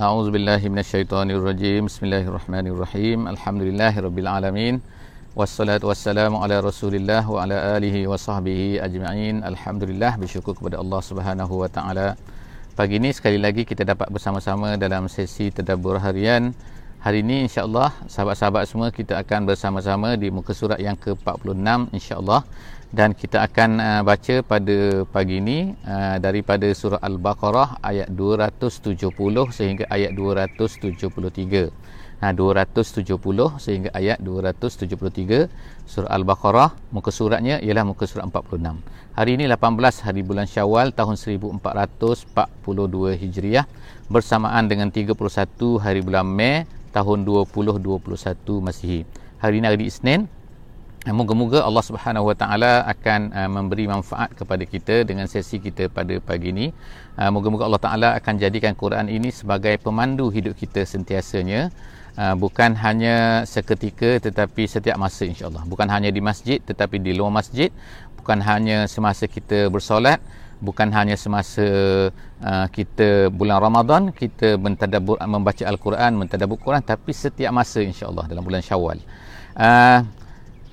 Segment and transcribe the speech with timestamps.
[0.00, 4.74] أعوذ بالله من الشيطان الرجيم بسم الله الرحمن الرحيم الحمد لله رب العالمين
[5.36, 11.54] والصلاة والسلام على رسول الله وعلى آله وصحبه أجمعين الحمد لله bersyukur kepada Allah Subhanahu
[11.62, 12.18] wa taala
[12.74, 16.54] pagi ini sekali lagi kita dapat bersama-sama dalam sesi tadabbur harian
[16.99, 22.43] hari ini insya-Allah sahabat-sahabat semua kita akan bersama-sama di muka surat yang ke-46 insya-Allah
[22.91, 28.99] dan kita akan uh, baca pada pagi ini uh, daripada surah Al-Baqarah ayat 270
[29.55, 31.71] sehingga ayat 273.
[32.19, 33.15] Nah, 270
[33.63, 35.47] sehingga ayat 273
[35.87, 38.59] surah Al-Baqarah muka suratnya ialah muka surat 46.
[39.15, 43.65] Hari ini 18 hari bulan Syawal tahun 1442 Hijriah
[44.11, 45.15] bersamaan dengan 31
[45.79, 48.01] hari bulan Mei tahun 2021
[48.65, 49.05] Masihi.
[49.39, 50.27] Hari ini hari Isnin
[51.07, 56.19] Moga-moga Allah Subhanahu Wa Taala akan uh, memberi manfaat kepada kita dengan sesi kita pada
[56.19, 56.75] pagi ini.
[57.15, 61.71] Uh, moga-moga Allah Taala akan jadikan Quran ini sebagai pemandu hidup kita sentiasanya.
[62.19, 65.63] Uh, bukan hanya seketika tetapi setiap masa insya-Allah.
[65.71, 67.71] Bukan hanya di masjid tetapi di luar masjid,
[68.19, 70.19] bukan hanya semasa kita bersolat,
[70.59, 71.65] bukan hanya semasa
[72.43, 78.43] uh, kita bulan Ramadan kita mentadabbur membaca Al-Quran, mentadabbur Quran tapi setiap masa insya-Allah dalam
[78.43, 78.99] bulan Syawal.
[79.55, 80.03] Uh,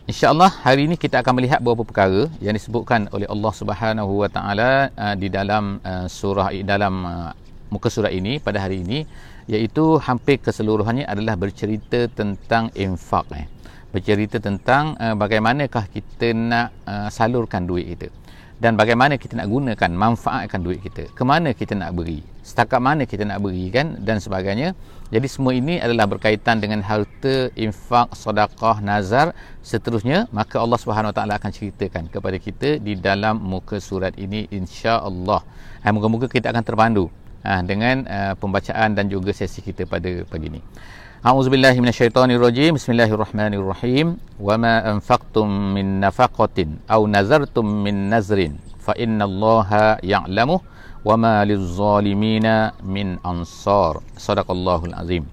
[0.07, 4.71] InsyaAllah hari ini kita akan melihat beberapa perkara yang disebutkan oleh Allah Subhanahu Wa Taala
[4.95, 7.31] uh, di dalam uh, surah dalam uh,
[7.75, 9.03] muka surah ini pada hari ini
[9.51, 13.47] iaitu hampir keseluruhannya adalah bercerita tentang infak eh.
[13.91, 18.11] bercerita tentang uh, bagaimanakah kita nak uh, salurkan duit kita
[18.57, 21.13] dan bagaimana kita nak gunakan manfaatkan duit kita?
[21.13, 22.25] Ke mana kita nak beri?
[22.41, 24.01] Setakat mana kita nak beri kan?
[24.01, 24.73] Dan sebagainya.
[25.13, 29.37] Jadi semua ini adalah berkaitan dengan harta infak sedekah nazar.
[29.61, 35.45] Seterusnya maka Allah Subhanahu Taala akan ceritakan kepada kita di dalam muka surat ini insya-Allah.
[35.85, 37.13] Ha, moga-moga kita akan terpandu
[37.45, 40.63] ha, dengan uh, pembacaan dan juga sesi kita pada pagi ini
[41.27, 42.79] A'udzu billahi minasyaitonir rajim.
[42.79, 44.15] Bismillahirrahmanirrahim.
[44.39, 50.63] Wa ma anfaqtum min nafaqatin aw nazartum min nazrin fa innallaha ya'lamu
[51.03, 54.07] wa ma lizzalimina min ansar.
[54.15, 55.27] Sadaqallahul azim.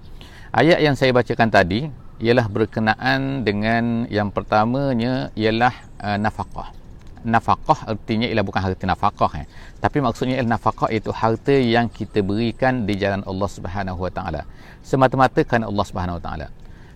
[0.50, 1.86] Ayat yang saya bacakan tadi
[2.18, 6.74] ialah berkenaan dengan yang pertamanya ialah uh, nafaqah
[7.24, 9.48] nafkah artinya ialah bukan harta nafkah eh.
[9.80, 14.42] tapi maksudnya ialah nafkah itu harta yang kita berikan di jalan Allah Subhanahu Wa Taala.
[14.84, 16.46] Semata-mata kerana Allah Subhanahu Wa Taala.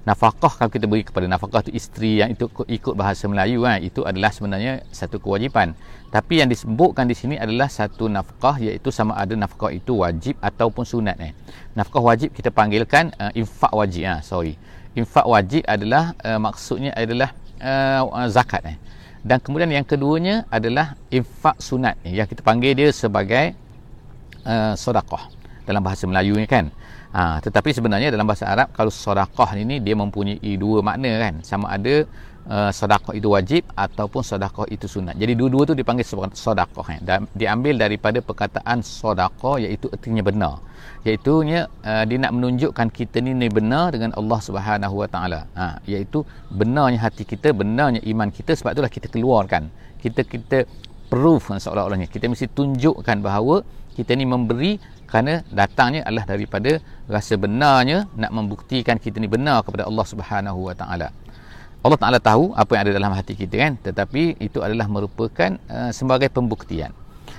[0.04, 4.04] Nafkah kalau kita beri kepada nafkah itu isteri yang itu ikut bahasa Melayu kan itu
[4.08, 5.76] adalah sebenarnya satu kewajipan.
[6.08, 10.84] Tapi yang disebutkan di sini adalah satu nafkah iaitu sama ada nafkah itu wajib ataupun
[10.84, 11.32] sunat eh.
[11.76, 14.56] Nafkah wajib kita panggilkan uh, infak wajib ah sorry.
[14.96, 18.78] Infak wajib adalah uh, maksudnya adalah uh, zakat eh
[19.26, 23.54] dan kemudian yang keduanya adalah infak sunat yang kita panggil dia sebagai
[24.46, 25.30] uh, sedekah
[25.68, 26.72] dalam bahasa Melayu ni kan.
[27.08, 31.34] Ha, tetapi sebenarnya dalam bahasa Arab kalau sedekah ini dia mempunyai dua makna kan.
[31.40, 32.04] Sama ada
[32.48, 37.00] uh, sedekah itu wajib ataupun sedekah itu sunat jadi dua-dua tu dipanggil sebagai sedekah kan
[37.04, 40.54] dan diambil daripada perkataan sedekah iaitu artinya benar
[41.06, 45.40] iaitu uh, dia nak menunjukkan kita ni, ni benar dengan Allah Subhanahu Wa Taala.
[45.58, 49.70] Ha iaitu benarnya hati kita, benarnya iman kita sebab itulah kita keluarkan.
[50.02, 50.58] Kita kita
[51.12, 53.64] proof seolah-olahnya kita mesti tunjukkan bahawa
[53.96, 54.72] kita ni memberi
[55.08, 56.72] kerana datangnya adalah daripada
[57.08, 61.08] rasa benarnya nak membuktikan kita ni benar kepada Allah Subhanahu Wa Taala.
[61.78, 65.90] Allah Taala tahu apa yang ada dalam hati kita kan tetapi itu adalah merupakan uh,
[65.94, 66.90] sebagai pembuktian.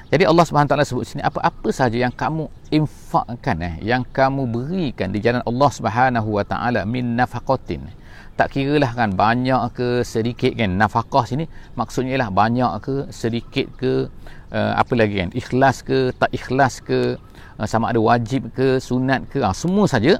[0.10, 5.14] Jadi Allah Subhanahu taala sebut sini apa-apa saja yang kamu infakkan eh yang kamu berikan
[5.14, 7.94] di jalan Allah Subhanahu wa taala min nafaqatin.
[8.34, 11.46] Tak kiralah kan banyak ke sedikit kan nafkah sini
[11.78, 14.10] maksudnya ialah banyak ke sedikit ke
[14.50, 17.20] uh, apa lagi kan ikhlas ke tak ikhlas ke
[17.60, 20.18] uh, sama ada wajib ke sunat ke uh, semua saja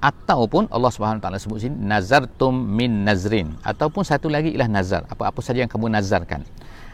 [0.00, 3.56] ataupun Allah Subhanahu taala sebut sini nazartum min nazrin.
[3.64, 5.02] Ataupun satu lagi ialah nazar.
[5.08, 6.44] Apa-apa saja yang kamu nazarkan.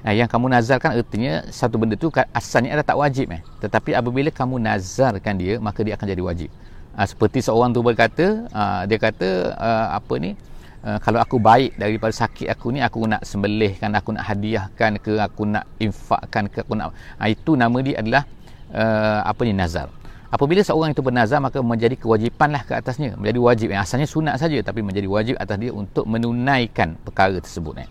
[0.02, 3.42] Eh, yang kamu nazarkan artinya satu benda tu asalnya ada tak wajib eh.
[3.62, 6.50] Tetapi apabila kamu nazarkan dia maka dia akan jadi wajib.
[6.92, 10.36] Uh, seperti seorang tu berkata uh, dia kata uh, apa ni
[10.84, 15.16] uh, kalau aku baik daripada sakit aku ni aku nak sembelihkan aku nak hadiahkan ke
[15.16, 18.28] aku nak infakkan ke aku nak uh, itu nama dia adalah
[18.76, 19.88] uh, apa ni nazar
[20.32, 24.56] Apabila seorang itu bernazar maka menjadi kewajipanlah ke atasnya menjadi wajib yang asalnya sunat saja
[24.64, 27.88] tapi menjadi wajib atas dia untuk menunaikan perkara tersebut eh.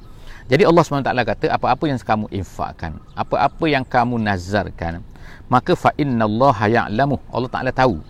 [0.49, 5.05] Jadi Allah SWT kata apa-apa yang kamu infakkan, apa-apa yang kamu nazarkan,
[5.47, 7.21] maka fa Allah ya'lamu.
[7.29, 8.01] Allah Taala tahu.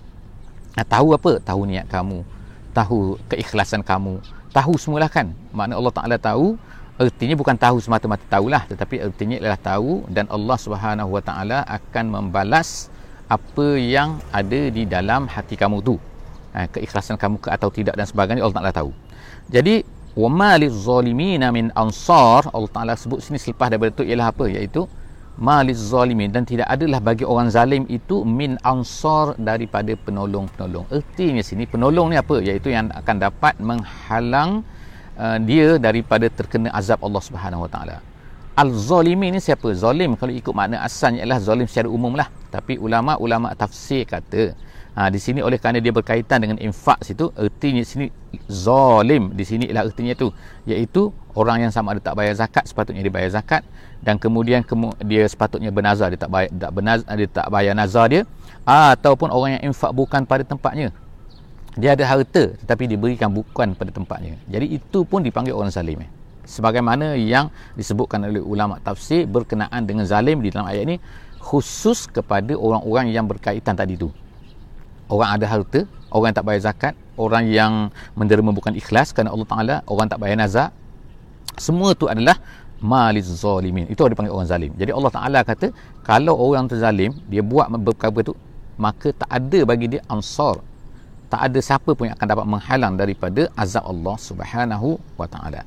[0.74, 1.32] Nah, tahu apa?
[1.44, 2.24] Tahu niat kamu,
[2.72, 4.24] tahu keikhlasan kamu,
[4.56, 5.36] tahu semualah kan.
[5.52, 6.56] Makna Allah Taala tahu
[7.02, 12.06] artinya bukan tahu semata-mata tahulah tetapi artinya adalah tahu dan Allah Subhanahu Wa Taala akan
[12.14, 12.91] membalas
[13.32, 15.96] apa yang ada di dalam hati kamu tu.
[16.52, 18.92] Ha, keikhlasan kamu ke atau tidak dan sebagainya Allah Taala tahu.
[19.48, 19.88] Jadi
[20.20, 24.52] maliz zalimin min ansar Allah Taala sebut sini selepas daripada itu ialah apa?
[24.52, 24.84] Iaitu
[25.40, 30.92] maliz zalimin dan tidak adalah bagi orang zalim itu min ansar daripada penolong-penolong.
[30.92, 32.36] Ertinya sini penolong ni apa?
[32.44, 34.68] Iaitu yang akan dapat menghalang
[35.16, 37.98] uh, dia daripada terkena azab Allah Subhanahu Wa Taala.
[38.60, 39.72] Al-Zalimi ni siapa?
[39.72, 40.20] Zalim.
[40.20, 42.28] Kalau ikut makna asalnya ialah zalim secara umum lah.
[42.52, 44.52] Tapi ulama-ulama tafsir kata
[44.92, 48.12] ha, di sini oleh kerana dia berkaitan dengan infak situ ertinya sini
[48.52, 50.36] zalim di sini ialah ertinya tu.
[50.68, 53.64] Iaitu orang yang sama ada tak bayar zakat sepatutnya dia bayar zakat.
[54.02, 58.06] Dan kemudian kemu, dia sepatutnya bernazar dia tak bayar tak bernazar, dia tak bayar nazar
[58.10, 58.22] dia
[58.66, 60.92] ataupun orang yang infak bukan pada tempatnya.
[61.80, 64.36] Dia ada harta tetapi diberikan bukan pada tempatnya.
[64.52, 66.12] Jadi itu pun dipanggil orang zalim eh.
[66.42, 67.48] Sebagaimana yang
[67.80, 70.98] disebutkan oleh ulama tafsir berkenaan dengan zalim di dalam ayat ini
[71.42, 74.14] khusus kepada orang-orang yang berkaitan tadi tu.
[75.12, 75.84] Orang ada harta
[76.14, 77.74] orang yang tak bayar zakat orang yang
[78.16, 80.70] menderma bukan ikhlas kerana Allah Taala orang tak bayar nazar
[81.60, 82.40] semua tu adalah
[82.82, 83.86] maliz zalimin.
[83.92, 84.72] Itu orang dipanggil orang zalim.
[84.80, 85.68] Jadi Allah Taala kata
[86.08, 88.34] kalau orang tu zalim dia buat perkara tu
[88.80, 90.58] maka tak ada bagi dia ansar.
[91.32, 95.64] Tak ada siapa pun yang akan dapat menghalang daripada azab Allah Subhanahu wa taala.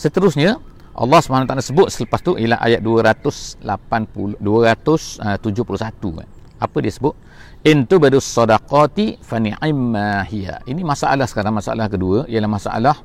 [0.00, 0.56] Seterusnya
[0.94, 6.28] Allah SWT sebut selepas tu ialah ayat 280 271 kan.
[6.62, 7.18] Apa dia sebut?
[7.66, 10.62] In tubadus sadaqati fa ni'ma hiya.
[10.62, 12.96] Ini masalah sekarang masalah kedua ialah masalah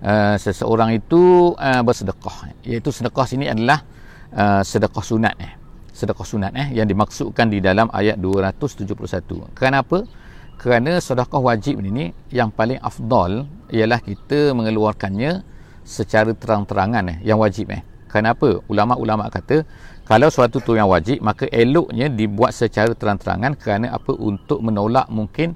[0.00, 2.56] uh, seseorang itu uh, bersedekah.
[2.64, 3.84] Iaitu sedekah sini adalah
[4.32, 5.52] uh, sedekah sunat eh.
[5.92, 9.52] Sedekah sunat eh yang dimaksudkan di dalam ayat 271.
[9.52, 10.08] Kenapa?
[10.56, 15.44] Kerana sedekah wajib ini yang paling afdal ialah kita mengeluarkannya
[15.88, 17.80] secara terang-terangan eh, yang wajib eh.
[18.08, 18.60] Kenapa?
[18.68, 19.64] Ulama-ulama kata
[20.08, 25.52] kalau suatu tu yang wajib maka eloknya dibuat secara terang-terangan kerana apa untuk menolak mungkin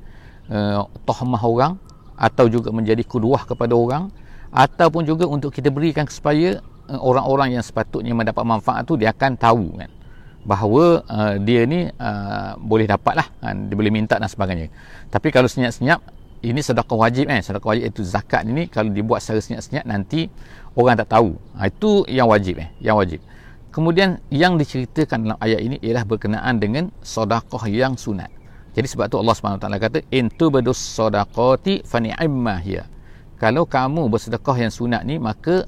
[0.53, 1.73] uh, tohmah orang
[2.21, 4.13] atau juga menjadi kuduah kepada orang
[4.53, 6.61] ataupun juga untuk kita berikan supaya
[6.93, 9.89] uh, orang-orang yang sepatutnya mendapat manfaat tu dia akan tahu kan
[10.45, 13.73] bahawa uh, dia ni uh, boleh dapat lah kan?
[13.73, 14.69] dia boleh minta dan sebagainya
[15.09, 16.05] tapi kalau senyap-senyap
[16.43, 20.27] ini sedekah wajib eh sedekah wajib itu zakat ini kalau dibuat secara senyap-senyap nanti
[20.75, 21.39] orang tak tahu.
[21.55, 23.23] Ha, itu yang wajib eh yang wajib.
[23.73, 28.29] Kemudian yang diceritakan dalam ayat ini ialah berkenaan dengan sedekah yang sunat.
[28.77, 32.03] Jadi sebab tu Allah SWT kata in tubadus sadaqati fa
[32.61, 32.85] hiya.
[33.41, 35.65] Kalau kamu bersedekah yang sunat ni maka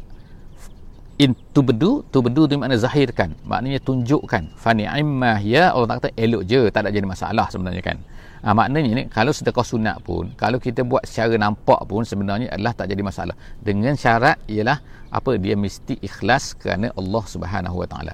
[1.16, 4.52] in tubdu tubdu tu makna zahirkan maknanya tunjukkan.
[4.58, 7.98] Fa ni'ma hiya Allah tak kata elok je tak ada jadi masalah sebenarnya kan
[8.44, 12.76] Ha, maknanya ni kalau sedekah sunat pun kalau kita buat secara nampak pun sebenarnya adalah
[12.76, 13.32] tak jadi masalah.
[13.56, 18.12] Dengan syarat ialah apa dia mesti ikhlas kerana Allah Subhanahu Wa Taala.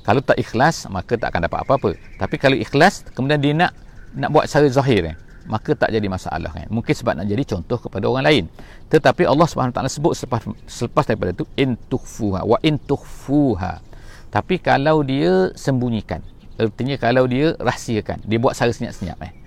[0.00, 1.90] Kalau tak ikhlas maka tak akan dapat apa-apa.
[2.16, 3.76] Tapi kalau ikhlas kemudian dia nak
[4.16, 6.64] nak buat secara zahir eh, maka tak jadi masalah kan.
[6.72, 8.44] Mungkin sebab nak jadi contoh kepada orang lain.
[8.88, 13.84] Tetapi Allah Subhanahu Wa Taala sebut selepas selepas daripada itu in tukhfuha wa in tukhfuha.
[14.32, 16.24] Tapi kalau dia sembunyikan,
[16.56, 19.44] artinya kalau dia rahsiakan, dia buat secara senyap-senyap eh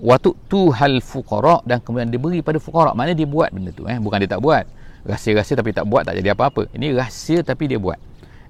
[0.00, 2.96] waktu tu hal fuqara dan kemudian diberi pada fuqara.
[2.96, 4.00] Mana dia buat benda tu eh.
[4.00, 4.64] Bukan dia tak buat.
[5.04, 6.68] Rahsia-rahsia tapi tak buat tak jadi apa-apa.
[6.72, 7.96] Ini rahsia tapi dia buat.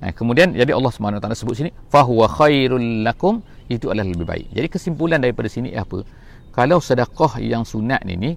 [0.00, 4.46] Eh, kemudian jadi Allah SWT sebut sini fahuwa khairul lakum itu adalah lebih baik.
[4.54, 6.02] Jadi kesimpulan daripada sini apa?
[6.56, 8.34] Kalau sedekah yang sunat ini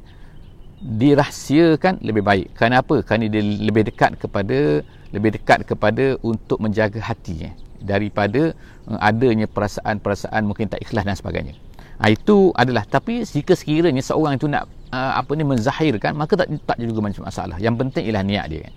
[0.83, 2.47] dirahsiakan lebih baik.
[2.59, 2.99] Kerana apa?
[3.01, 4.83] Kerana dia lebih dekat kepada
[5.15, 8.51] lebih dekat kepada untuk menjaga hati eh, daripada
[8.91, 11.55] eh, adanya perasaan-perasaan mungkin tak ikhlas dan sebagainya
[12.03, 16.51] Ha, itu adalah tapi jika sekiranya seorang itu nak uh, apa ni menzahirkan maka tak
[16.67, 17.55] tak juga macam masalah.
[17.63, 18.73] Yang penting ialah niat dia kan.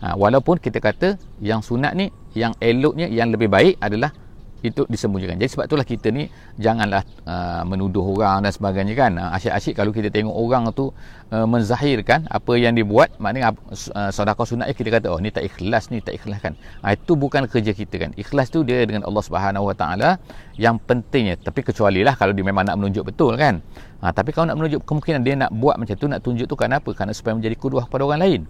[0.00, 4.08] Ha, walaupun kita kata yang sunat ni yang eloknya yang lebih baik adalah
[4.62, 5.36] itu disembunyikan.
[5.36, 9.12] Jadi sebab itulah kita ni janganlah uh, menuduh orang dan sebagainya kan.
[9.18, 10.94] Uh, asyik-asyik kalau kita tengok orang tu
[11.34, 15.44] uh, menzahirkan apa yang dia buat, maknanya uh, sedekah sunat kita kata oh ni tak
[15.50, 16.54] ikhlas ni tak ikhlas kan.
[16.80, 18.10] Uh, itu bukan kerja kita kan.
[18.14, 20.10] Ikhlas tu dia dengan Allah Subhanahu Wa Taala
[20.54, 21.42] yang pentingnya.
[21.42, 23.58] Tapi kecuali lah kalau dia memang nak menunjuk betul kan.
[23.98, 26.94] Uh, tapi kalau nak menunjuk kemungkinan dia nak buat macam tu nak tunjuk tu kenapa?
[26.94, 28.40] Kerana supaya menjadi kuduah pada orang lain.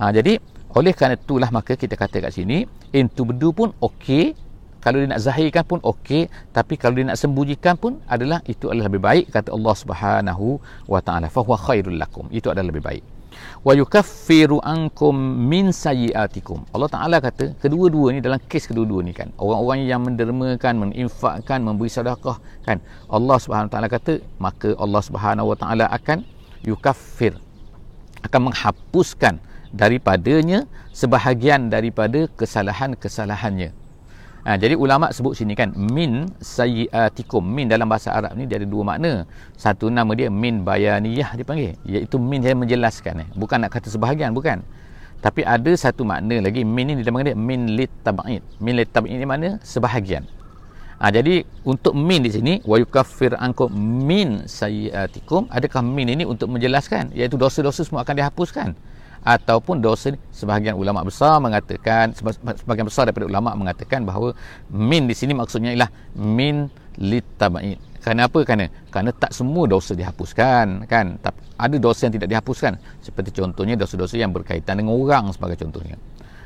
[0.00, 0.40] Uh, jadi
[0.70, 2.62] oleh kerana itulah maka kita kata kat sini
[2.94, 4.32] intu bedu pun okey
[4.80, 8.88] kalau dia nak zahirkan pun okey tapi kalau dia nak sembunyikan pun adalah itu adalah
[8.88, 10.46] lebih baik kata Allah Subhanahu
[10.88, 11.28] wa taala.
[11.28, 12.24] Fa huwa khairul lakum.
[12.32, 13.04] Itu adalah lebih baik.
[13.60, 15.14] Wa yukaffiru ankum
[15.52, 19.28] min sayiatikum Allah taala kata kedua-dua ni dalam kes kedua-dua ni kan.
[19.36, 22.80] Orang-orang yang mendermakan meninfakkan memberi sedekah kan.
[23.12, 26.24] Allah Subhanahu wa taala kata maka Allah Subhanahu wa taala akan
[26.64, 27.36] yukaffir
[28.24, 29.40] akan menghapuskan
[29.72, 33.79] daripadanya sebahagian daripada kesalahan-kesalahannya
[34.40, 37.44] Ha, jadi ulama sebut sini kan min sayyiatikum.
[37.44, 39.28] Min dalam bahasa Arab ni dia ada dua makna.
[39.52, 41.76] Satu nama dia min bayaniyah dipanggil.
[41.84, 43.24] Iaitu min yang menjelaskan.
[43.24, 43.28] Eh.
[43.36, 44.64] Bukan nak kata sebahagian, bukan.
[45.20, 48.40] Tapi ada satu makna lagi min ni dia panggil min lit tab'id.
[48.56, 49.60] Min lit tab'id ni mana?
[49.60, 50.24] Sebahagian.
[51.00, 53.72] Ha, jadi untuk min di sini wa yukaffir ankum
[54.04, 58.76] min sayyiatikum adakah min ini untuk menjelaskan iaitu dosa-dosa semua akan dihapuskan
[59.20, 64.32] ataupun dosa sebahagian ulama besar mengatakan sebahagian besar daripada ulama mengatakan bahawa
[64.72, 68.40] min di sini maksudnya ialah min litaba'id kerana apa?
[68.42, 71.20] Kerana kerana tak semua dosa dihapuskan kan?
[71.20, 72.72] Tapi ada dosa yang tidak dihapuskan.
[73.04, 76.00] Seperti contohnya dosa-dosa yang berkaitan dengan orang sebagai contohnya.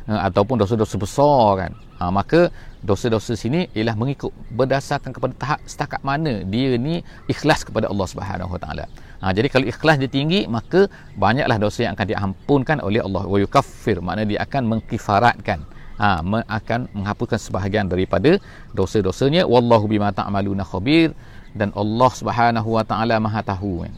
[0.05, 1.73] Ha, ataupun dosa-dosa besar kan?
[2.03, 2.51] Ha, maka
[2.83, 7.01] dosa-dosa sini ialah mengikut berdasarkan kepada tahap setakat mana dia ni
[7.31, 8.85] ikhlas kepada Allah Subhanahu Wa Taala
[9.23, 13.39] Ha, jadi kalau ikhlas dia tinggi maka banyaklah dosa yang akan diampunkan oleh Allah wa
[13.41, 15.59] yukaffir maknanya dia akan mengkifaratkan
[15.99, 16.21] ha,
[16.59, 18.37] akan menghapuskan sebahagian daripada
[18.75, 21.15] dosa-dosanya wallahu bima ta'maluna khabir
[21.55, 23.95] dan Allah Subhanahu wa taala Maha tahu kan.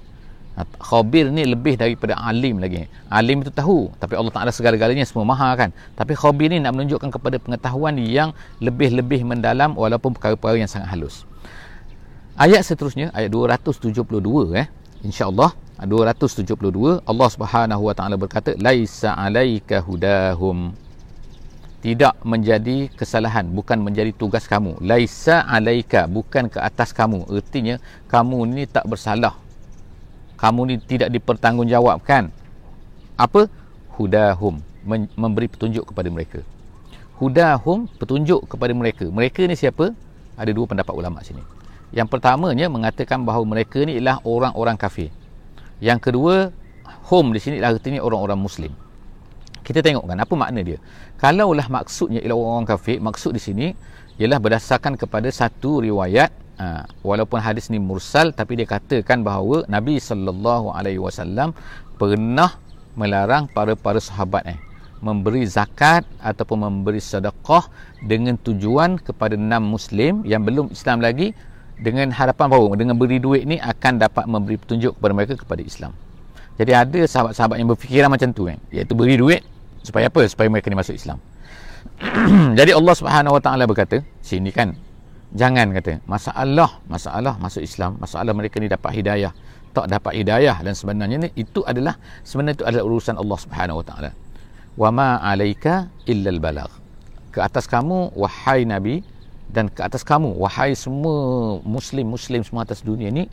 [0.56, 2.88] Ha, khabir ni lebih daripada alim lagi.
[3.12, 5.68] Alim itu tahu, tapi Allah Taala segala-galanya semua maha kan.
[5.92, 8.32] Tapi khabir ni nak menunjukkan kepada pengetahuan yang
[8.64, 11.28] lebih-lebih mendalam walaupun perkara-perkara yang sangat halus.
[12.40, 14.00] Ayat seterusnya ayat 272
[14.56, 14.68] eh
[15.05, 20.73] insyaallah 272 Allah Subhanahu wa taala berkata laisa alaika hudahum.
[21.85, 24.81] Tidak menjadi kesalahan bukan menjadi tugas kamu.
[24.81, 27.29] Laisa alaika bukan ke atas kamu.
[27.29, 27.76] Artinya
[28.09, 29.37] kamu ni tak bersalah.
[30.41, 32.33] Kamu ni tidak dipertanggungjawabkan.
[33.21, 33.47] Apa?
[34.00, 34.59] Hudahum.
[35.15, 36.41] Memberi petunjuk kepada mereka.
[37.21, 39.07] Hudahum petunjuk kepada mereka.
[39.07, 39.93] Mereka ni siapa?
[40.35, 41.45] Ada dua pendapat ulama sini
[41.95, 45.11] yang pertamanya mengatakan bahawa mereka ni ialah orang-orang kafir.
[45.78, 46.35] Yang kedua,
[47.11, 48.73] home di sini adalah artinya orang-orang muslim.
[49.62, 50.78] Kita tengok kan apa makna dia.
[51.19, 53.66] Kalaulah maksudnya ialah orang-orang kafir, maksud di sini
[54.16, 60.00] ialah berdasarkan kepada satu riwayat ha, walaupun hadis ni mursal tapi dia katakan bahawa Nabi
[60.00, 61.52] sallallahu alaihi wasallam
[62.00, 62.57] pernah
[62.97, 64.59] melarang para para sahabat eh
[65.05, 67.69] memberi zakat ataupun memberi sedekah
[68.00, 71.37] dengan tujuan kepada enam muslim yang belum Islam lagi
[71.76, 75.92] dengan harapan bahawa dengan beri duit ni akan dapat memberi petunjuk kepada mereka kepada Islam.
[76.56, 79.45] Jadi ada sahabat-sahabat yang berfikiran macam tu kan, iaitu beri duit
[79.85, 80.25] supaya apa?
[80.25, 81.21] Supaya mereka ni masuk Islam.
[82.59, 84.73] Jadi Allah Subhanahu Wa Taala berkata, sini kan
[85.37, 89.37] jangan kata masalah masalah masuk Islam, masalah mereka ni dapat hidayah,
[89.76, 93.87] tak dapat hidayah dan sebenarnya ni itu adalah sebenarnya itu adalah urusan Allah Subhanahu Wa
[93.87, 94.11] Taala.
[94.76, 96.73] Wa ma 'alaika illa al-balagh.
[97.37, 99.04] Ke atas kamu wahai nabi
[99.50, 100.35] dan ke atas kamu.
[100.37, 103.31] Wahai semua muslim-muslim semua atas dunia ni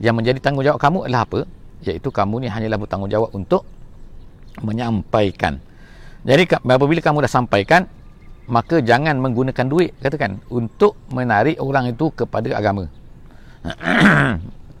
[0.00, 1.40] yang menjadi tanggungjawab kamu adalah apa?
[1.84, 3.64] Iaitu kamu ni hanyalah bertanggungjawab untuk
[4.60, 5.60] menyampaikan.
[6.24, 7.88] Jadi apabila kamu dah sampaikan
[8.50, 12.90] maka jangan menggunakan duit katakan untuk menarik orang itu kepada agama.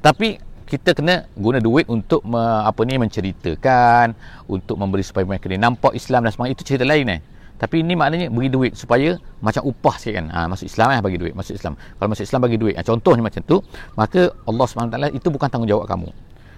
[0.06, 4.14] Tapi kita kena guna duit untuk me, apa ni menceritakan
[4.46, 7.20] untuk memberi supaya mereka ni nampak Islam dan semua itu cerita lain eh
[7.60, 10.26] tapi ini maknanya beri duit supaya macam upah sikit kan.
[10.32, 11.36] Ha, masuk Islam lah bagi duit.
[11.36, 11.76] Masuk Islam.
[11.76, 12.74] Kalau masuk Islam bagi duit.
[12.80, 13.60] Ha, contohnya macam tu.
[14.00, 16.08] Maka Allah SWT itu bukan tanggungjawab kamu.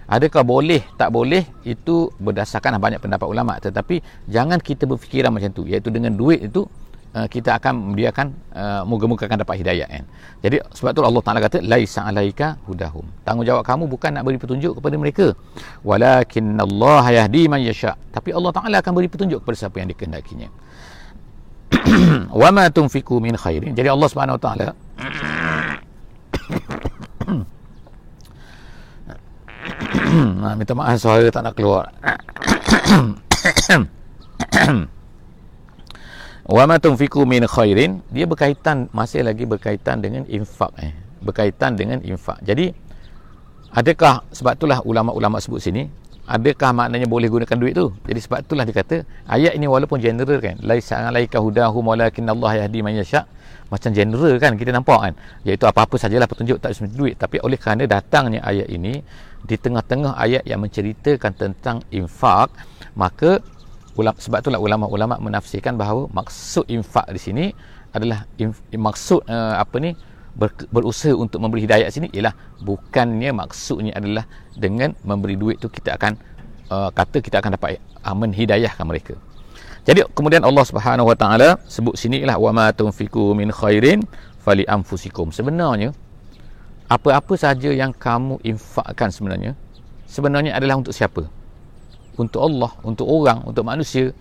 [0.07, 3.59] Adakah boleh, tak boleh, itu berdasarkan banyak pendapat ulama.
[3.59, 3.99] Tetapi
[4.31, 5.67] jangan kita berfikiran macam tu.
[5.67, 6.71] Iaitu dengan duit itu,
[7.19, 10.05] uh, kita akan membiarkan uh, moga-moga akan dapat hidayah kan.
[10.39, 13.03] Jadi sebab tu Allah Taala kata laisa alaika hudahum.
[13.27, 15.27] Tanggungjawab kamu bukan nak beri petunjuk kepada mereka.
[15.83, 17.95] Walakin Allah yahdi man yasha.
[18.15, 20.51] Tapi Allah Taala akan beri petunjuk kepada siapa yang dikehendakinya.
[22.41, 23.75] wa ma tunfiqu min khairin.
[23.75, 24.75] Jadi Allah Subhanahu wa taala
[30.43, 31.93] nah, minta maaf suara tak nak keluar.
[36.57, 42.03] wa ma tunfiqu min khairin dia berkaitan masih lagi berkaitan dengan infak eh berkaitan dengan
[42.03, 42.43] infak.
[42.43, 42.75] Jadi
[43.73, 45.87] adakah sebab itulah ulama-ulama sebut sini
[46.27, 47.91] adakah maknanya boleh gunakan duit tu?
[48.07, 52.65] Jadi sebab itulah dia kata ayat ini walaupun general kan laisa alaika hudahum walakin Allah
[52.65, 53.27] yahdi man yasha
[53.69, 55.13] macam general kan kita nampak kan.
[55.43, 57.15] Iaitu apa-apa sajalah petunjuk tak semestinya duit.
[57.19, 59.03] Tapi oleh kerana datangnya ayat ini
[59.43, 62.55] di tengah-tengah ayat yang menceritakan tentang infak
[62.95, 63.43] maka
[63.99, 67.45] ulama, sebab itulah ulama-ulama menafsirkan bahawa maksud infak di sini
[67.93, 69.93] adalah inf, maksud uh, apa ni
[70.37, 74.25] ber, berusaha untuk memberi hidayah sini ialah bukannya maksudnya adalah
[74.57, 76.13] dengan memberi duit tu kita akan
[76.73, 79.15] uh, kata kita akan dapat uh, menhidayahkan mereka.
[79.83, 84.07] Jadi kemudian Allah Subhanahu Wa Taala sebut sini ialah wa ma tunfiqu min khairin
[84.43, 85.35] fali anfusikum.
[85.35, 85.91] Sebenarnya
[86.87, 89.57] apa-apa saja yang kamu infakkan sebenarnya
[90.07, 91.25] sebenarnya adalah untuk siapa?
[92.21, 94.13] Untuk Allah, untuk orang, untuk manusia.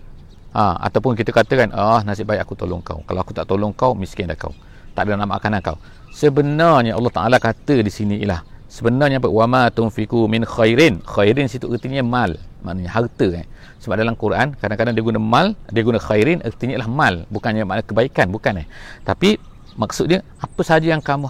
[0.56, 3.96] ha, ataupun kita katakan ah nasib baik aku tolong kau kalau aku tak tolong kau
[3.96, 4.52] miskin dah kau
[4.92, 5.76] tak ada nak makanan kau
[6.12, 9.32] sebenarnya Allah Taala kata di sini ialah sebenarnya apa?
[9.32, 11.00] Wama tunfiku min khairin.
[11.02, 12.36] Khairin situ artinya mal.
[12.62, 13.46] Maknanya harta eh.
[13.82, 17.14] sebab dalam Quran kadang-kadang dia guna mal dia guna khairin artinya ialah mal.
[17.32, 18.66] Bukannya makna kebaikan bukan eh.
[19.02, 19.40] Tapi
[19.74, 21.26] maksud dia apa saja yang kamu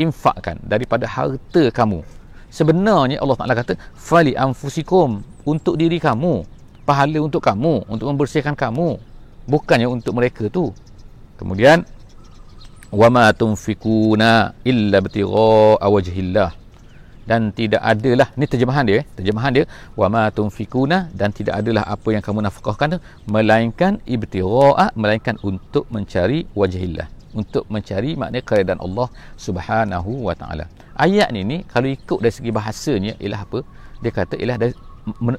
[0.00, 2.00] infakkan daripada harta kamu.
[2.48, 6.46] Sebenarnya Allah Taala kata fali anfusikum untuk diri kamu.
[6.84, 9.00] Pahala untuk kamu untuk membersihkan kamu.
[9.48, 10.72] Bukannya untuk mereka tu.
[11.40, 11.84] Kemudian
[12.90, 16.50] wama tunfikuna illa btigha wajhillah
[17.24, 19.04] dan tidak adalah ni terjemahan dia eh?
[19.16, 19.64] terjemahan dia
[19.96, 22.98] wama tunfikuna dan tidak adalah apa yang kamu nafkahkan tu
[23.30, 30.70] melainkan ibtigha melainkan untuk mencari wajhillah untuk mencari makna keredaan Allah Subhanahu wa taala.
[30.94, 33.58] Ayat ni ni kalau ikut dari segi bahasanya ialah apa?
[34.00, 34.72] Dia kata ialah dari,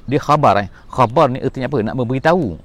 [0.04, 0.68] dia khabar eh.
[0.92, 1.80] Khabar ni artinya apa?
[1.80, 2.60] Nak memberitahu.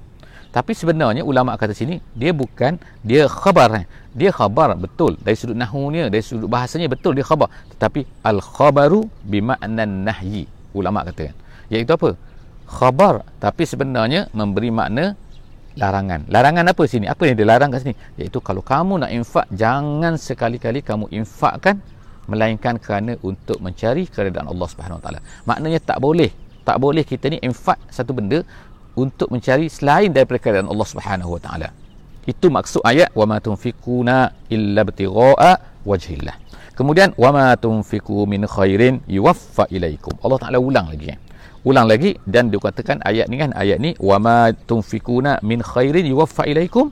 [0.52, 3.84] Tapi sebenarnya ulama kata sini dia bukan dia khabar eh.
[4.12, 7.48] Dia khabar betul dari sudut nahunya, dari sudut bahasanya betul dia khabar.
[7.72, 10.44] Tetapi al khabaru bimakna nahyi.
[10.76, 11.36] Ulama kata kan.
[11.72, 12.20] Iaitu apa?
[12.68, 15.16] Khabar tapi sebenarnya memberi makna
[15.76, 16.28] larangan.
[16.28, 17.08] Larangan apa sini?
[17.08, 17.94] Apa yang dilarang kat sini?
[18.20, 21.80] Iaitu kalau kamu nak infak, jangan sekali-kali kamu infakkan
[22.28, 25.20] melainkan kerana untuk mencari keredaan Allah Subhanahu Wa Taala.
[25.48, 26.30] Maknanya tak boleh,
[26.62, 28.44] tak boleh kita ni infak satu benda
[28.98, 31.68] untuk mencari selain daripada keredaan Allah Subhanahu Wa Taala.
[32.28, 36.36] Itu maksud ayat wa ma tunfikuna illa ibtigha'a wajhillah.
[36.78, 40.14] Kemudian wa ma tunfiku min khairin yuwaffa ilaikum.
[40.22, 41.18] Allah Taala ulang lagi eh
[41.62, 46.90] ulang lagi dan dikatakan ayat ni kan ayat ni wama tunfikuna min khairin yuwaffa ilaikum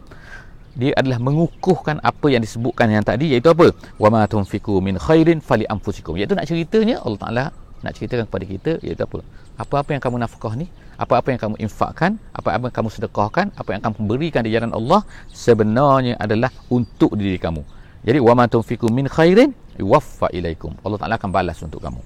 [0.78, 5.66] dia adalah mengukuhkan apa yang disebutkan yang tadi iaitu apa wama tunfiku min khairin fali
[5.66, 7.44] anfusikum iaitu nak ceritanya Allah Taala
[7.80, 9.18] nak ceritakan kepada kita iaitu apa
[9.60, 10.66] apa-apa yang kamu nafkah ni
[11.00, 15.00] apa-apa yang kamu infakkan apa-apa yang kamu sedekahkan apa yang kamu berikan di jalan Allah
[15.32, 17.64] sebenarnya adalah untuk diri kamu
[18.04, 22.00] jadi wama tunfiku min khairin yuwaffa ilaikum Allah Taala akan balas untuk kamu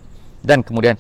[0.46, 0.94] dan kemudian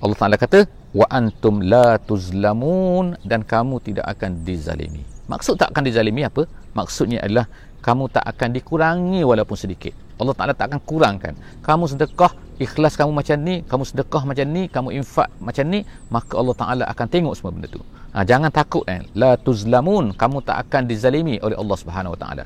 [0.00, 5.04] Allah Taala kata wa antum la tuzlamun dan kamu tidak akan dizalimi.
[5.32, 6.44] Maksud tak akan dizalimi apa?
[6.76, 7.48] Maksudnya adalah
[7.80, 9.92] kamu tak akan dikurangi walaupun sedikit.
[10.20, 11.34] Allah Taala tak akan kurangkan.
[11.64, 16.34] Kamu sedekah, ikhlas kamu macam ni, kamu sedekah macam ni, kamu infak macam ni, maka
[16.40, 17.80] Allah Taala akan tengok semua benda tu.
[18.16, 19.04] Ha, jangan takut eh.
[19.12, 22.44] La tuzlamun, kamu tak akan dizalimi oleh Allah Subhanahu Wa Taala.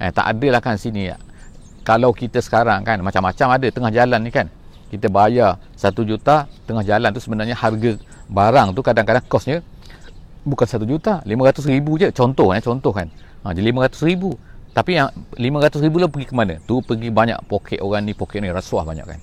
[0.00, 1.16] Eh, tak adalah kan sini ya.
[1.84, 4.52] Kalau kita sekarang kan macam-macam ada tengah jalan ni kan
[4.90, 7.94] kita bayar satu juta tengah jalan tu sebenarnya harga
[8.26, 9.62] barang tu kadang-kadang kosnya
[10.42, 13.06] bukan satu juta lima ratus ribu je contoh eh, contoh kan
[13.46, 14.34] ha, jadi lima ratus ribu
[14.70, 16.62] tapi yang lima ratus ribu lah pergi ke mana?
[16.62, 19.18] Tu pergi banyak poket orang ni poket ni rasuah banyak kan?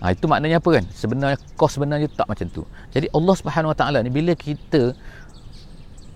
[0.00, 0.84] Ha, itu maknanya apa kan?
[0.92, 2.62] Sebenarnya kos sebenarnya tak macam tu.
[2.92, 4.96] Jadi Allah subhanahu wa ta'ala ni bila kita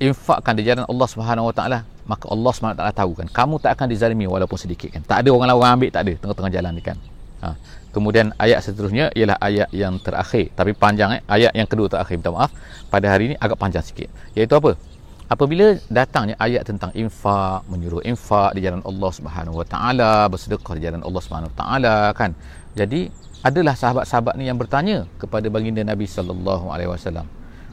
[0.00, 3.26] infakkan di jalan Allah subhanahu wa ta'ala maka Allah subhanahu wa ta'ala tahu kan?
[3.32, 5.00] Kamu tak akan dizalimi walaupun sedikit kan?
[5.04, 6.12] Tak ada orang lain orang ambil tak ada.
[6.20, 6.96] Tengah-tengah jalan ni kan?
[7.44, 7.48] Ha.
[7.92, 10.52] Kemudian ayat seterusnya ialah ayat yang terakhir.
[10.52, 11.20] Tapi panjang eh?
[11.24, 12.52] Ayat yang kedua terakhir minta maaf.
[12.88, 14.12] Pada hari ini agak panjang sikit.
[14.36, 14.76] Iaitu apa?
[15.24, 20.84] Apabila datangnya ayat tentang infak, menyuruh infak di jalan Allah Subhanahu Wa Taala, bersedekah di
[20.84, 22.36] jalan Allah Subhanahu Wa Taala kan.
[22.76, 23.08] Jadi
[23.40, 27.24] adalah sahabat-sahabat ni yang bertanya kepada baginda Nabi sallallahu alaihi wasallam.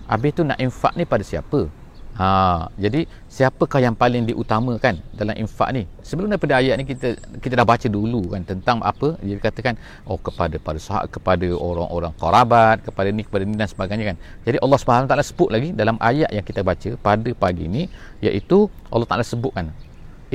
[0.07, 1.67] Habis tu nak infak ni pada siapa?
[2.11, 5.87] Ha, jadi siapakah yang paling diutamakan dalam infak ni?
[6.03, 10.19] Sebelum daripada ayat ni kita kita dah baca dulu kan tentang apa dia katakan oh
[10.19, 14.17] kepada para sahabat kepada orang-orang kerabat, kepada ni kepada ni dan sebagainya kan.
[14.43, 17.87] Jadi Allah Subhanahu taala sebut lagi dalam ayat yang kita baca pada pagi ni
[18.19, 19.71] iaitu Allah Taala sebutkan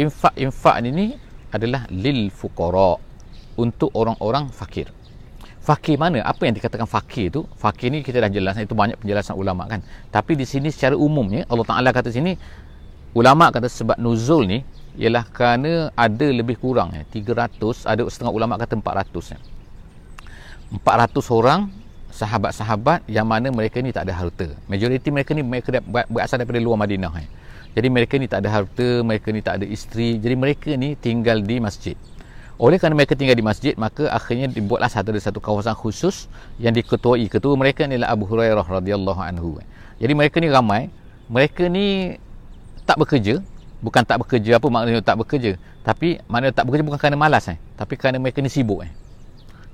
[0.01, 1.17] infak-infak ini
[1.53, 2.97] adalah lil fuqara
[3.61, 4.89] untuk orang-orang fakir
[5.67, 6.23] fakir mana?
[6.23, 7.43] Apa yang dikatakan fakir tu?
[7.59, 9.83] Fakir ni kita dah jelaskan itu banyak penjelasan ulama kan.
[10.15, 12.39] Tapi di sini secara umumnya Allah Taala kata sini
[13.19, 14.63] ulama kata sebab nuzul ni
[14.95, 19.39] ialah kerana ada lebih kurang ya 300 ada setengah ulama kata 400 ya.
[20.71, 21.61] 400 orang
[22.15, 24.47] sahabat-sahabat yang mana mereka ni tak ada harta.
[24.71, 27.29] Majoriti mereka ni mereka berasal daripada luar Madinah ya.
[27.77, 30.15] jadi mereka ni tak ada harta mereka ni tak ada isteri.
[30.23, 31.99] Jadi mereka ni tinggal di masjid
[32.57, 36.25] oleh kerana mereka tinggal di masjid, maka akhirnya dibuatlah satu dari satu kawasan khusus
[36.57, 37.29] yang diketuai.
[37.29, 39.61] Ketua mereka adalah Abu Hurairah radhiyallahu anhu.
[40.01, 40.89] Jadi mereka ni ramai,
[41.29, 42.17] mereka ni
[42.89, 43.45] tak bekerja,
[43.85, 47.61] bukan tak bekerja apa maknanya tak bekerja, tapi maknanya tak bekerja bukan kerana malas eh,
[47.77, 48.93] tapi kerana mereka ni sibuk eh.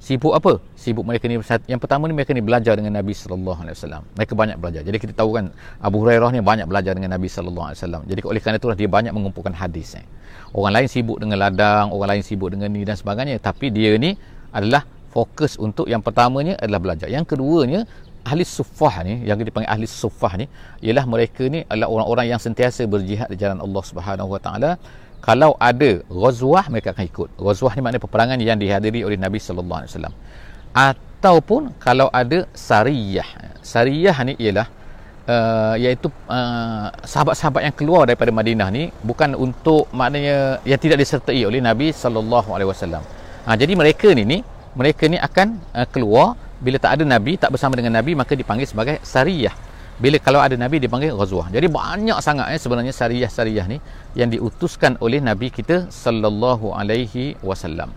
[0.02, 0.58] Sibuk apa?
[0.74, 1.38] Sibuk mereka ni
[1.70, 4.02] yang pertama ni mereka ni belajar dengan Nabi sallallahu alaihi wasallam.
[4.18, 4.82] Mereka banyak belajar.
[4.82, 8.02] Jadi kita tahu kan Abu Hurairah ni banyak belajar dengan Nabi sallallahu alaihi wasallam.
[8.10, 10.02] Jadi oleh kerana itulah dia banyak mengumpulkan hadis eh.
[10.50, 14.18] Orang lain sibuk dengan ladang, orang lain sibuk dengan ni dan sebagainya, tapi dia ni
[14.50, 14.82] adalah
[15.14, 17.06] fokus untuk yang pertamanya adalah belajar.
[17.06, 17.86] Yang keduanya
[18.26, 20.46] ahli sufah ni yang dipanggil ahli sufah ni
[20.82, 24.70] ialah mereka ni adalah orang-orang yang sentiasa berjihad di jalan Allah Subhanahu Wa Taala
[25.22, 27.28] kalau ada ghazwah mereka akan ikut.
[27.38, 30.14] Ghazwah ni maknanya peperangan yang dihadiri oleh Nabi sallallahu alaihi wasallam.
[30.74, 33.28] Ataupun kalau ada sariyah.
[33.62, 34.66] Sariyah ni ialah
[35.30, 41.38] uh, iaitu uh, sahabat-sahabat yang keluar daripada Madinah ni bukan untuk maknanya yang tidak disertai
[41.46, 43.06] oleh Nabi sallallahu alaihi wasallam.
[43.46, 44.38] Ha, jadi mereka ni ni
[44.74, 46.34] mereka ni akan uh, keluar.
[46.62, 49.54] Bila tak ada Nabi tak bersama dengan Nabi maka dipanggil sebagai sariyah
[50.02, 51.46] bila kalau ada Nabi dipanggil ghazwah.
[51.54, 53.78] Jadi banyak sangat eh, sebenarnya sariyah-sariyah ni
[54.18, 57.94] yang diutuskan oleh Nabi kita sallallahu alaihi wasallam.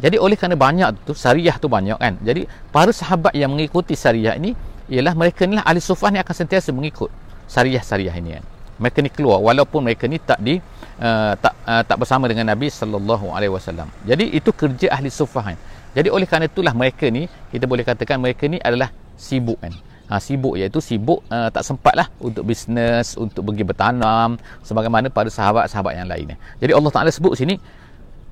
[0.00, 2.16] Jadi oleh kerana banyak tu sariyah tu banyak kan?
[2.24, 4.56] Jadi para sahabat yang mengikuti sariyah ini
[4.88, 7.12] ialah mereka ni lah ahli sufah ni akan sentiasa mengikut
[7.52, 8.44] sariyah-sariyah ini kan?
[8.80, 12.72] Mereka ni keluar walaupun mereka ni tak di uh, tak uh, tak bersama dengan Nabi
[12.72, 13.92] sallallahu alaihi wasallam.
[14.08, 15.58] Jadi itu kerja ahli sufah kan?
[15.92, 18.88] Jadi oleh kerana itulah mereka ni kita boleh katakan mereka ni adalah
[19.20, 24.36] sibuk kan ha, sibuk iaitu sibuk uh, tak sempat lah untuk bisnes untuk pergi bertanam
[24.60, 27.56] sebagaimana pada sahabat-sahabat yang lain jadi Allah Ta'ala sebut sini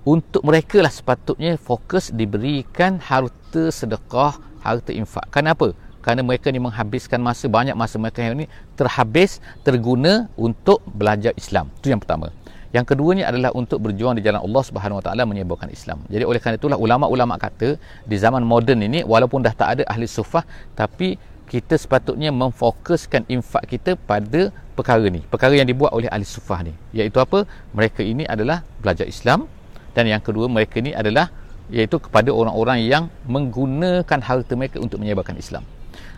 [0.04, 5.72] untuk mereka lah sepatutnya fokus diberikan harta sedekah harta infak kenapa?
[6.00, 11.92] kerana mereka ni menghabiskan masa banyak masa mereka ni terhabis terguna untuk belajar Islam itu
[11.92, 12.32] yang pertama
[12.76, 15.98] yang keduanya adalah untuk berjuang di jalan Allah Subhanahu Wa Taala menyebarkan Islam.
[16.06, 17.74] Jadi oleh kerana itulah ulama-ulama kata
[18.06, 20.46] di zaman moden ini walaupun dah tak ada ahli sufah
[20.78, 21.18] tapi
[21.50, 25.18] kita sepatutnya memfokuskan infak kita pada perkara ni.
[25.26, 26.70] Perkara yang dibuat oleh ahli sufah ni.
[26.94, 27.42] Iaitu apa?
[27.74, 29.50] Mereka ini adalah belajar Islam.
[29.90, 31.26] Dan yang kedua mereka ini adalah
[31.74, 35.66] iaitu kepada orang-orang yang menggunakan harta mereka untuk menyebarkan Islam.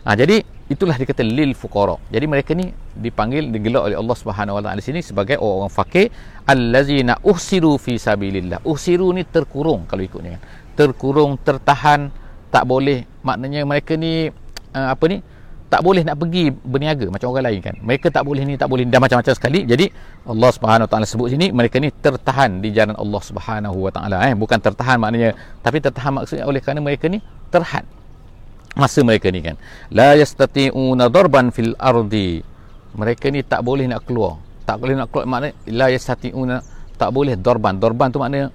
[0.05, 1.97] Ha, jadi itulah dikata lil fuqara.
[2.13, 6.07] Jadi mereka ni dipanggil digelar oleh Allah Subhanahu Wa Taala di sini sebagai orang-orang fakir.
[6.45, 8.61] Allazina uhsiru fi sabilillah.
[8.69, 10.37] Uhsiru ni terkurung kalau ikutnya.
[10.37, 10.41] Kan
[10.77, 12.13] terkurung tertahan.
[12.53, 13.09] Tak boleh.
[13.25, 14.29] Maknanya mereka ni
[14.73, 15.17] uh, apa ni?
[15.73, 17.09] Tak boleh nak pergi berniaga.
[17.09, 17.75] Macam orang lain kan.
[17.81, 18.85] Mereka tak boleh ni tak boleh.
[18.85, 19.65] Dan macam-macam sekali.
[19.65, 19.89] Jadi
[20.29, 24.37] Allah Subhanahu taala sebut sini mereka ni tertahan di jalan Allah Subhanahu wa taala eh.
[24.37, 25.33] Bukan tertahan maknanya
[25.65, 27.17] tapi tertahan maksudnya oleh kerana mereka ni
[27.49, 27.89] terhad.
[28.77, 29.57] Masa mereka ni kan.
[29.89, 32.37] La yastati'una darban fil ardi.
[32.93, 34.37] Mereka ni tak boleh nak keluar.
[34.69, 36.57] Tak boleh nak keluar maknanya la yastati'una
[36.93, 38.53] tak boleh dorban dorban tu maknanya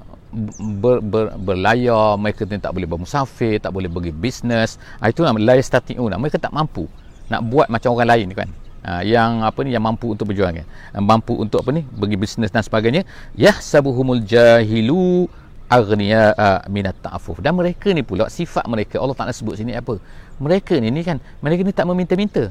[0.80, 5.54] ber, ber, berlayar mereka tak boleh bermusafir tak boleh pergi bisnes ah, itu nama la
[5.56, 6.84] yastati'un mereka tak mampu
[7.28, 8.48] nak buat macam orang lain kan?
[8.78, 10.66] Ha, yang apa ni yang mampu untuk berjuang kan
[11.02, 13.04] mampu untuk apa ni pergi bisnes dan sebagainya.
[13.36, 15.28] Yahsabuhumul jahilu
[15.68, 16.32] aghniya
[16.72, 17.44] minat ta'afuf.
[17.44, 20.00] Dan mereka ni pula sifat mereka Allah Taala sebut sini apa?
[20.40, 22.48] Mereka ni ni kan mereka ni tak meminta-minta.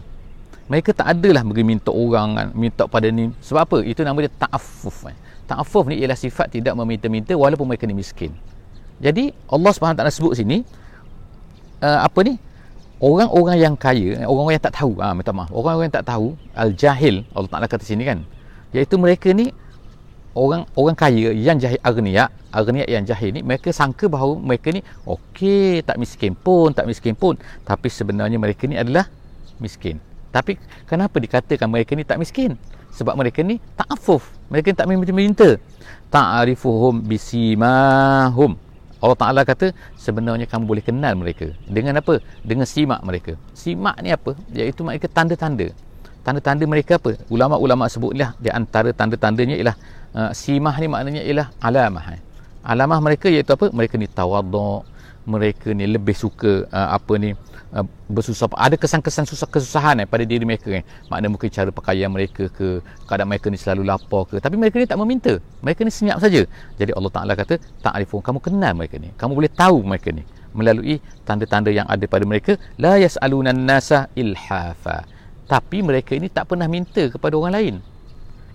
[0.68, 2.48] Mereka tak adalah pergi minta orang kan?
[2.52, 3.32] Minta pada ni.
[3.40, 3.78] Sebab apa?
[3.88, 5.16] Itu nama dia ta'afuf kan
[5.48, 8.36] ta'afuf ni ialah sifat tidak meminta-minta walaupun mereka ni miskin.
[9.00, 10.68] Jadi Allah SWT sebut sini
[11.82, 12.36] uh, apa ni?
[12.98, 15.54] Orang-orang yang kaya orang-orang yang tak tahu ah minta maaf.
[15.54, 18.26] Orang-orang yang tak tahu al-jahil Allah Taala kata sini kan?
[18.74, 19.54] Iaitu mereka ni
[20.34, 24.82] orang orang kaya yang jahil agniya agniya yang jahil ni mereka sangka bahawa mereka ni
[25.06, 27.38] okey tak miskin pun tak miskin pun.
[27.64, 29.06] Tapi sebenarnya mereka ni adalah
[29.62, 30.02] miskin.
[30.34, 30.58] Tapi
[30.90, 32.58] kenapa dikatakan mereka ni tak miskin
[32.94, 35.50] sebab mereka ni ta'afuf mereka ni tak minta
[36.12, 38.56] ta'arifuhum bisimahum
[38.98, 42.18] Allah Ta'ala kata sebenarnya kamu boleh kenal mereka dengan apa?
[42.42, 44.34] dengan simak mereka simak ni apa?
[44.50, 45.70] iaitu mereka tanda-tanda
[46.26, 47.14] tanda-tanda mereka apa?
[47.30, 49.76] ulama-ulama sebutlah di antara tanda-tandanya ialah
[50.18, 52.22] uh, simah ni maknanya ialah alamah eh.
[52.66, 53.70] alamah mereka iaitu apa?
[53.70, 54.82] mereka ni tawaduk
[55.30, 60.24] mereka ni lebih suka uh, apa ni Uh, bersusah ada kesan-kesan susah kesusahan eh, pada
[60.24, 64.40] diri mereka kan makna mungkin cara pakaian mereka ke kadang mereka ni selalu lapar ke.
[64.40, 65.36] Tapi mereka ni tak meminta.
[65.60, 66.48] Mereka ni senyap saja.
[66.80, 69.12] Jadi Allah Taala kata ta'rifun kamu kenal mereka ni.
[69.20, 70.24] Kamu boleh tahu mereka ni.
[70.56, 75.04] Melalui tanda-tanda yang ada pada mereka la yasaluna nasa ilhafa.
[75.48, 77.76] Tapi mereka ini tak pernah minta kepada orang lain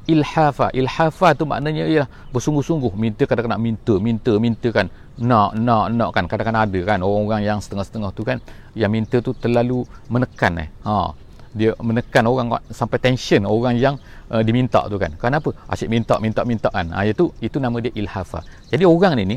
[0.06, 0.70] ilhafa.
[0.74, 2.92] Ilhafa tu maknanya ialah bersungguh-sungguh.
[2.98, 4.86] Minta kadang-kadang minta minta minta kan.
[5.18, 6.24] Nak nak nak kan.
[6.26, 8.38] Kadang-kadang ada kan orang-orang yang setengah-setengah tu kan
[8.74, 10.68] yang minta tu terlalu menekan eh.
[10.86, 11.14] Ha.
[11.52, 13.94] Dia menekan orang sampai tension orang yang
[14.32, 15.12] uh, diminta tu kan.
[15.20, 16.88] Kenapa asyik minta minta minta kan.
[16.90, 18.40] Ha itu itu nama dia ilhafa.
[18.72, 19.36] Jadi orang ni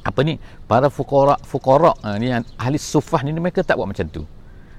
[0.00, 0.40] apa ni?
[0.68, 4.24] Para fuqara fuqara uh, ni ahli sufah ni mereka tak buat macam tu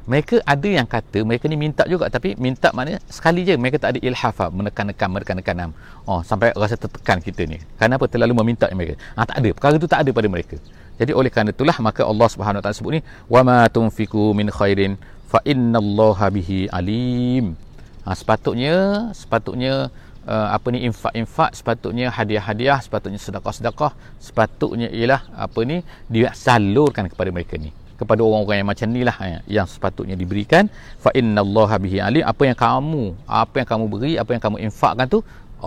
[0.09, 3.97] mereka ada yang kata mereka ni minta juga tapi minta mana sekali je mereka tak
[3.97, 5.69] ada ilhafa menekan-nekan menekan-nekan
[6.09, 7.57] oh sampai rasa tertekan kita ni.
[7.77, 8.97] Kenapa terlalu meminta mereka.
[9.13, 9.49] Ah tak ada.
[9.53, 10.57] Perkara tu tak ada pada mereka.
[10.97, 14.49] Jadi oleh kerana itulah maka Allah Subhanahu Wa Taala sebut ni wa ma tunfiku min
[14.49, 14.97] khairin
[15.29, 17.57] fa innallaha bihi alim.
[18.01, 18.75] Ha, sepatutnya
[19.13, 19.93] sepatutnya
[20.25, 25.77] uh, apa ni infak-infak sepatutnya hadiah-hadiah sepatutnya sedekah-sedekah sepatutnya ialah apa ni
[26.09, 27.69] disalurkan kepada mereka ni
[28.01, 30.65] kepada orang-orang yang macam ni lah eh, yang sepatutnya diberikan.
[31.03, 32.23] Fa innallaha bihi alim.
[32.33, 33.03] Apa yang kamu
[33.43, 35.21] apa yang kamu beri apa yang kamu infakkan tu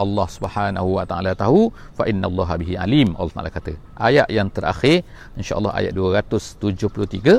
[0.05, 1.71] Allah Subhanahu wa taala tahu.
[1.99, 3.15] Fa innallaha bihi alim.
[3.19, 3.73] Allah Taala kata
[4.09, 5.07] ayat yang terakhir
[5.39, 7.39] insyaallah ayat 273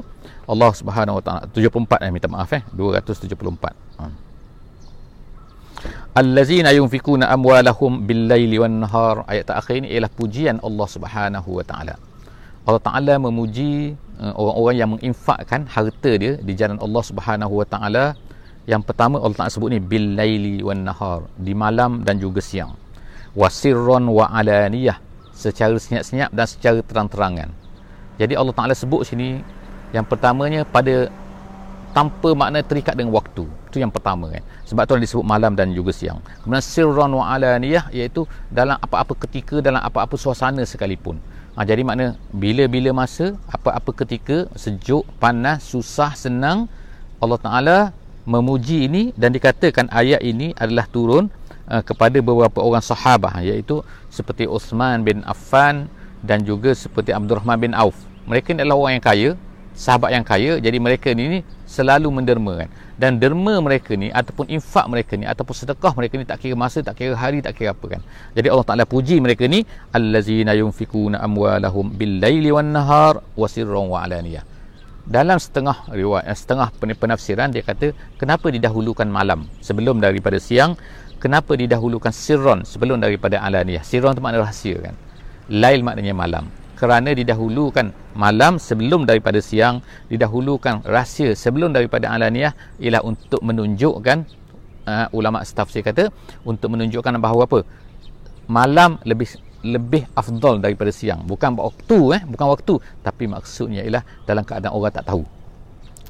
[0.54, 4.06] Allah Subhanahu wa taala 74 eh minta maaf eh 274 ha.
[6.22, 11.96] Allazina yunfikuna amwalahum bil-laili wan-nahar ayat terakhir ini ialah pujian Allah Subhanahu wa taala
[12.66, 18.18] Allah Taala memuji uh, orang-orang yang menginfakkan harta dia di jalan Allah Subhanahu wa taala.
[18.66, 22.74] Yang pertama Allah Taala sebut ni bil laili wan nahar di malam dan juga siang.
[23.38, 24.98] Wasirron wa alaniyah
[25.30, 27.54] secara senyap-senyap dan secara terang-terangan.
[28.18, 29.46] Jadi Allah Taala sebut sini
[29.94, 31.14] yang pertamanya pada
[31.94, 33.46] tanpa makna terikat dengan waktu.
[33.70, 34.42] Itu yang pertama kan.
[34.66, 36.18] Sebab tu disebut malam dan juga siang.
[36.42, 41.22] Kemudian sirron wa alaniyah iaitu dalam apa-apa ketika dalam apa-apa suasana sekalipun
[41.56, 46.68] Ha, jadi makna bila-bila masa, apa-apa ketika, sejuk, panas, susah, senang,
[47.24, 47.78] Allah Ta'ala
[48.28, 51.32] memuji ini dan dikatakan ayat ini adalah turun
[51.72, 53.80] uh, kepada beberapa orang sahabah iaitu
[54.12, 55.88] seperti Uthman bin Affan
[56.20, 57.96] dan juga seperti Abdul Rahman bin Auf.
[58.28, 59.30] Mereka adalah orang yang kaya,
[59.78, 62.70] sahabat yang kaya, jadi mereka ini selalu menderma kan.
[62.96, 66.80] Dan derma mereka ni ataupun infak mereka ni ataupun sedekah mereka ni tak kira masa,
[66.80, 68.02] tak kira hari, tak kira apa kan.
[68.32, 73.92] Jadi Allah Taala puji mereka ni allazina yunfikuna amwalahum bil laili wan nahar wa sirran
[73.92, 74.48] wa alaniyah.
[75.06, 80.80] Dalam setengah riwayat setengah penafsiran dia kata kenapa didahulukan malam sebelum daripada siang?
[81.20, 83.84] Kenapa didahulukan sirron sebelum daripada alaniyah?
[83.84, 84.96] Sirron tu makna rahsia kan.
[85.52, 89.80] Lail maknanya malam kerana didahulukan malam sebelum daripada siang
[90.12, 94.18] didahulukan rahsia sebelum daripada alaniyah ialah untuk menunjukkan
[94.86, 96.14] uh, ulama tafsir kata
[96.46, 97.60] untuk menunjukkan bahawa apa?
[98.46, 99.26] Malam lebih
[99.66, 101.26] lebih afdal daripada siang.
[101.26, 102.74] Bukan waktu eh bukan waktu.
[103.02, 105.26] Tapi maksudnya ialah dalam keadaan orang tak tahu.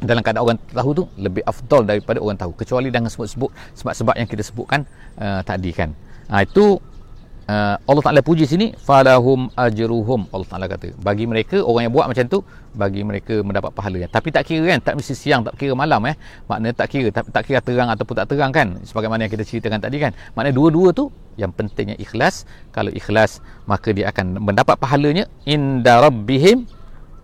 [0.04, 2.52] Dalam keadaan orang tahu tu lebih afdal daripada orang tahu.
[2.60, 3.50] Kecuali dengan sebut-sebut
[3.80, 4.84] sebab-sebab yang kita sebutkan
[5.16, 5.96] uh, tadi kan.
[6.28, 6.82] Ha, itu
[7.50, 10.28] uh, Allah Taala puji sini falahum ajruhum.
[10.34, 12.40] Allah Taala kata bagi mereka orang yang buat macam tu
[12.76, 14.08] bagi mereka mendapat pahalanya.
[14.12, 16.16] Tapi tak kira kan tak mesti siang tak kira malam eh.
[16.50, 19.80] Maknanya tak kira tak, tak kira terang ataupun tak terang kan sebagaimana yang kita ceritakan
[19.80, 20.12] tadi kan.
[20.36, 22.44] Maknanya dua-dua tu yang pentingnya ikhlas.
[22.76, 26.68] Kalau ikhlas maka dia akan mendapat pahalanya inda rabbihim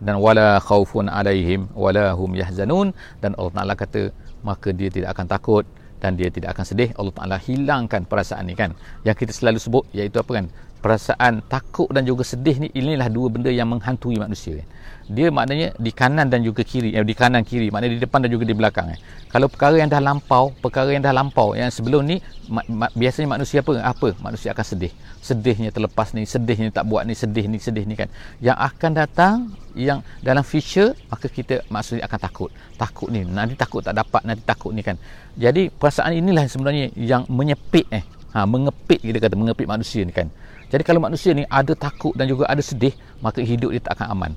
[0.02, 2.94] dan wala khaufun alaihim wala hum yahzanun.
[3.20, 4.02] Dan Allah Taala kata
[4.42, 5.66] maka dia tidak akan takut
[6.02, 6.90] dan dia tidak akan sedih.
[6.98, 8.74] Allah Taala hilangkan perasaan ni kan.
[9.06, 10.46] Yang kita selalu sebut iaitu apa kan
[10.82, 14.68] perasaan takut dan juga sedih ni inilah dua benda yang menghantui manusia kan?
[15.12, 18.30] dia maknanya di kanan dan juga kiri eh, di kanan kiri maknanya di depan dan
[18.32, 19.00] juga di belakang eh.
[19.28, 23.40] kalau perkara yang dah lampau perkara yang dah lampau yang sebelum ni ma- ma- biasanya
[23.40, 23.80] manusia apa?
[23.80, 24.12] Apa?
[24.20, 24.92] Manusia akan sedih.
[25.24, 28.12] Sedihnya terlepas ni sedihnya tak buat ni sedih ni sedih ni kan.
[28.44, 29.36] Yang akan datang
[29.74, 32.50] yang dalam future maka kita maksudnya akan takut.
[32.76, 35.00] Takut ni nanti takut tak dapat nanti takut ni kan.
[35.40, 38.04] Jadi perasaan inilah sebenarnya yang menyepit eh.
[38.32, 40.32] Ha, mengepit kita kata mengepit manusia ni kan
[40.72, 44.08] jadi kalau manusia ni ada takut dan juga ada sedih, maka hidup dia tak akan
[44.16, 44.32] aman.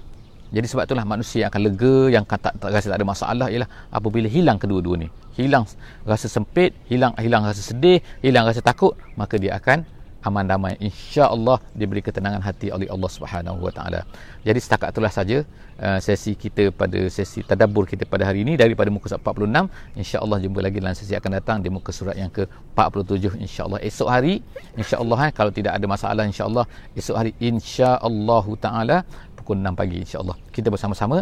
[0.50, 3.46] Jadi sebab itulah manusia yang akan lega, yang akan tak, tak rasa tak ada masalah
[3.50, 5.08] ialah apabila hilang kedua-dua ni.
[5.38, 5.66] Hilang
[6.02, 9.86] rasa sempit, hilang hilang rasa sedih, hilang rasa takut, maka dia akan
[10.28, 14.00] aman damai insya-Allah diberi ketenangan hati oleh Allah Subhanahu Wa Taala.
[14.46, 15.38] Jadi setakat itulah saja
[15.84, 20.38] uh, sesi kita pada sesi tadabbur kita pada hari ini daripada muka surat 46 insya-Allah
[20.44, 23.80] jumpa lagi dalam sesi akan datang di muka surat yang ke-47 insya-Allah.
[23.88, 24.34] Esok hari
[24.80, 26.64] insya-Allah eh, kalau tidak ada masalah insya-Allah
[26.96, 28.96] esok hari insya-Allah taala
[29.36, 30.36] pukul 6 pagi insya-Allah.
[30.56, 31.20] Kita bersama-sama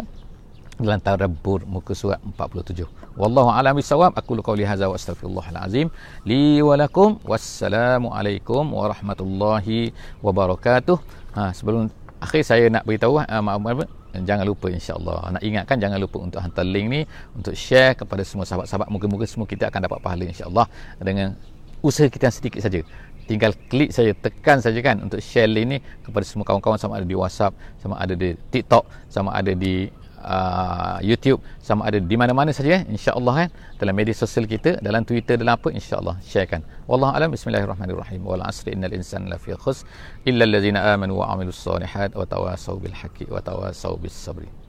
[0.81, 2.89] dalam tadabbur muka surat 47
[3.21, 5.87] wallahu alam bisawab aku qauli hadza wa astaghfirullahal azim.
[6.25, 9.93] Li wa lakum wassalamu alaikum warahmatullahi
[10.25, 10.97] wabarakatuh.
[11.37, 11.93] Ha sebelum
[12.25, 13.85] akhir saya nak beritahu uh, maaf
[14.21, 15.37] jangan lupa insya-Allah.
[15.37, 17.01] Nak ingatkan jangan lupa untuk hantar link ni
[17.33, 18.87] untuk share kepada semua sahabat-sahabat.
[18.93, 20.65] Moga-moga semua kita akan dapat pahala insya-Allah
[21.01, 21.33] dengan
[21.81, 22.85] usaha kita sedikit saja.
[23.23, 26.77] Tinggal klik saja tekan saja kan untuk share link ni kepada semua kawan-kawan.
[26.77, 29.89] Sama ada di WhatsApp sama ada di TikTok sama ada di
[30.23, 32.83] uh, YouTube sama ada di mana-mana saja eh?
[32.87, 36.15] insya-Allah kan dalam media sosial kita dalam Twitter dalam apa insya-Allah.
[36.23, 36.63] Sharekan.
[36.87, 37.29] Wallahu alam.
[37.35, 38.23] Bismillahirrahmanirrahim.
[38.23, 39.83] Wal asri innal insana lafi khus
[40.23, 44.62] illa allazina amanu wa amilus solihat wa tawassaw bil haqqi wa tawassaw bis sabri